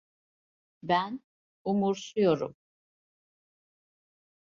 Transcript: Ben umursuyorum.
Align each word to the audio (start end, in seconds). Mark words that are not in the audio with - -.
Ben 0.83 1.19
umursuyorum. 1.63 2.55